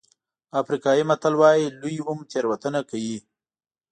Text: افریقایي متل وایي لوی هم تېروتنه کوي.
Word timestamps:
افریقایي 0.61 1.03
متل 1.09 1.33
وایي 1.41 1.65
لوی 1.79 1.97
هم 2.07 2.19
تېروتنه 2.31 2.79
کوي. 2.89 3.17